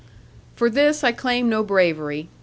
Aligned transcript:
For 0.55 0.67
this 0.67 1.03
I 1.03 1.11
claim 1.11 1.47
no 1.47 1.61
bravery. 1.61 2.27